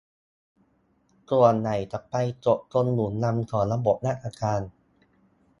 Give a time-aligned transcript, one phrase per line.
[1.29, 1.75] ส่วนใหญ่
[2.09, 2.15] ไป
[2.45, 4.61] จบตรงหลุมดำของระบบราชการ